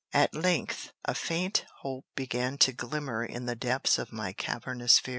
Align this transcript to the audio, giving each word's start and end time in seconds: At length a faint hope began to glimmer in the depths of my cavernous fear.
At 0.13 0.33
length 0.33 0.93
a 1.05 1.13
faint 1.13 1.63
hope 1.81 2.07
began 2.15 2.57
to 2.57 2.73
glimmer 2.73 3.23
in 3.23 3.45
the 3.45 3.55
depths 3.55 3.99
of 3.99 4.11
my 4.11 4.33
cavernous 4.33 4.97
fear. 4.97 5.09